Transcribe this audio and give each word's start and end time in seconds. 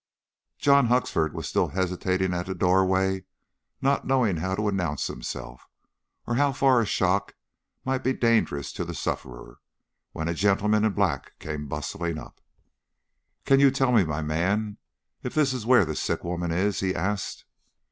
John 0.57 0.87
Huxford 0.87 1.35
was 1.35 1.47
still 1.47 1.67
hesitating 1.67 2.33
at 2.33 2.47
the 2.47 2.55
doorway, 2.55 3.25
not 3.83 4.03
knowing 4.07 4.37
how 4.37 4.55
to 4.55 4.67
announce 4.67 5.05
himself, 5.05 5.67
or 6.25 6.33
how 6.37 6.51
far 6.53 6.81
a 6.81 6.87
shock 6.87 7.35
might 7.85 7.99
be 8.03 8.11
dangerous 8.11 8.73
to 8.73 8.83
the 8.83 8.95
sufferer, 8.95 9.59
when 10.11 10.27
a 10.27 10.33
gentleman 10.33 10.85
in 10.85 10.93
black 10.93 11.37
came 11.37 11.67
bustling 11.67 12.17
up. 12.17 12.41
"Can 13.45 13.59
you 13.59 13.69
tell 13.69 13.91
me, 13.91 14.03
my 14.03 14.23
man, 14.23 14.77
if 15.21 15.35
this 15.35 15.53
is 15.53 15.67
where 15.67 15.85
the 15.85 15.95
sick 15.95 16.23
woman 16.23 16.51
is?" 16.51 16.79
he 16.79 16.95
asked. 16.95 17.45